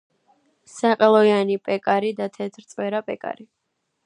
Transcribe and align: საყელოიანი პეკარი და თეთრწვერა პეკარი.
საყელოიანი 0.75 1.59
პეკარი 1.69 2.11
და 2.23 2.31
თეთრწვერა 2.39 3.05
პეკარი. 3.11 3.49